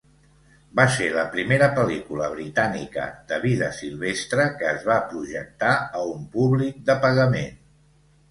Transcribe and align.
Va 0.77 0.85
ser 0.93 1.07
la 1.15 1.25
primera 1.33 1.67
pel·lícula 1.73 2.29
britànica 2.35 3.03
de 3.31 3.37
vida 3.43 3.69
silvestre 3.81 4.47
que 4.61 4.67
es 4.71 4.87
va 4.87 4.97
projectar 5.13 5.75
a 5.99 6.01
un 6.15 6.27
públic 6.39 6.81
de 6.89 6.97
pagament. 7.05 7.61